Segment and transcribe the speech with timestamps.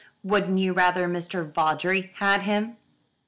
[0.23, 1.47] "Wouldn't you rather Mr.
[1.47, 2.75] Vawdrey had him?"